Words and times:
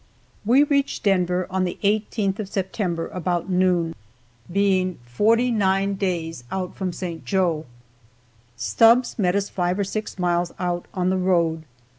We 0.43 0.63
reached 0.63 1.03
Denver 1.03 1.45
on 1.51 1.63
the 1.63 1.77
18th 1.83 2.39
of 2.39 2.49
September 2.49 3.07
about 3.09 3.51
noon, 3.51 3.93
being 4.51 4.97
forty 5.05 5.51
nine 5.51 5.93
days 5.93 6.43
out 6.51 6.73
from 6.75 6.91
St. 6.91 7.23
Joe. 7.23 7.67
Stubbs 8.57 9.19
met 9.19 9.35
us 9.35 9.47
five 9.49 9.77
or 9.77 9.83
six 9.83 10.17
miles 10.17 10.53
out 10.57 10.87
on 10.95 11.11
the 11.11 11.17
road. 11.17 11.65